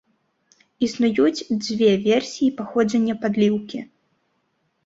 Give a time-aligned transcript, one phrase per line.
[0.87, 3.79] Існуюць дзве версіі паходжання падліўкі.